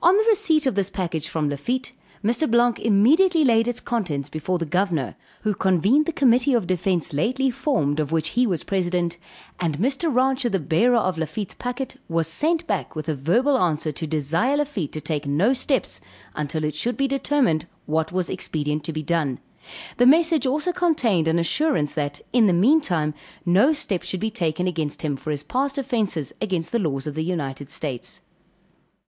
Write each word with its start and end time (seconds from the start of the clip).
On 0.00 0.16
the 0.16 0.22
receipt 0.28 0.66
of 0.66 0.76
this 0.76 0.88
packet 0.88 1.24
from 1.24 1.48
Lafitte, 1.50 1.90
Mr. 2.22 2.48
Blanque 2.48 2.78
immediately 2.78 3.44
laid 3.44 3.66
its 3.66 3.80
contents 3.80 4.28
before 4.28 4.56
the 4.60 4.64
governor, 4.64 5.16
who 5.42 5.52
convened 5.52 6.06
the 6.06 6.12
committee 6.12 6.52
of 6.54 6.68
defence 6.68 7.12
lately 7.12 7.50
formed 7.50 7.98
of 7.98 8.12
which 8.12 8.28
he 8.38 8.46
was 8.46 8.62
president; 8.62 9.18
and 9.58 9.78
Mr. 9.78 10.14
Rancher 10.14 10.48
the 10.48 10.60
bearer 10.60 10.94
of 10.98 11.18
Lafitte's 11.18 11.54
packet, 11.54 11.96
was 12.08 12.28
sent 12.28 12.68
back 12.68 12.94
with 12.94 13.08
a 13.08 13.16
verbal 13.16 13.58
answer 13.58 13.90
to 13.90 14.06
desire 14.06 14.58
Lafitte 14.58 14.92
to 14.92 15.00
take 15.00 15.26
no 15.26 15.52
steps 15.52 16.00
until 16.36 16.62
it 16.62 16.76
should 16.76 16.96
be 16.96 17.08
determined 17.08 17.66
what 17.86 18.12
was 18.12 18.30
expedient 18.30 18.84
to 18.84 18.92
be 18.92 19.02
done; 19.02 19.40
the 19.96 20.06
message 20.06 20.46
also 20.46 20.70
contained 20.72 21.26
an 21.26 21.40
assurance 21.40 21.94
that, 21.94 22.20
in 22.32 22.46
the 22.46 22.52
meantime 22.52 23.12
no 23.44 23.72
steps 23.72 24.06
should 24.06 24.20
be 24.20 24.30
taken 24.30 24.68
against 24.68 25.02
him 25.02 25.16
for 25.16 25.32
his 25.32 25.42
past 25.42 25.78
offences 25.78 26.32
against 26.40 26.70
the 26.70 26.78
laws 26.78 27.08
of 27.08 27.16
the 27.16 27.24
United 27.24 27.68
States. 27.70 28.20